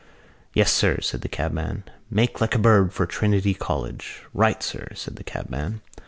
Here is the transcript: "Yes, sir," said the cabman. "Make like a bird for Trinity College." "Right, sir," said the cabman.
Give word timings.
"Yes, 0.55 0.71
sir," 0.71 0.99
said 0.99 1.21
the 1.21 1.29
cabman. 1.29 1.83
"Make 2.09 2.41
like 2.41 2.55
a 2.55 2.57
bird 2.57 2.91
for 2.91 3.05
Trinity 3.05 3.53
College." 3.53 4.23
"Right, 4.33 4.63
sir," 4.63 4.87
said 4.95 5.17
the 5.17 5.23
cabman. 5.23 5.81